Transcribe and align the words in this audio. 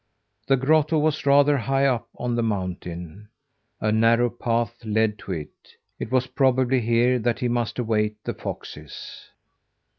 The 0.47 0.57
grotto 0.57 0.97
was 0.97 1.27
rather 1.27 1.59
high 1.59 1.85
up 1.85 2.09
on 2.17 2.33
the 2.33 2.41
mountain. 2.41 3.29
A 3.79 3.91
narrow 3.91 4.31
path 4.31 4.83
led 4.83 5.19
to 5.19 5.31
it. 5.33 5.75
It 5.99 6.11
was 6.11 6.25
probably 6.25 6.79
here 6.81 7.19
that 7.19 7.37
he 7.37 7.47
must 7.47 7.77
await 7.77 8.15
the 8.23 8.33
foxes. 8.33 9.29